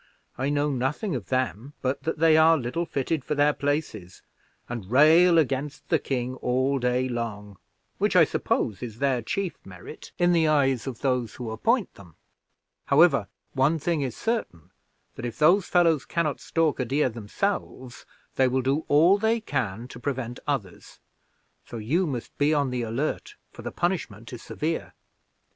[0.35, 4.23] I know nothing of them, but that they are little fitted for their places,
[4.67, 7.59] and rail against the king all day long,
[7.99, 12.15] which, I suppose, is their chief merit in the eyes of those who appoint them.
[12.85, 14.71] However, one thing is certain,
[15.17, 18.07] that if those fellows can not stalk a deer themselves,
[18.37, 20.99] they will do all they can to prevent others;
[21.67, 24.95] so you must be on the alert, for the punishment is severe."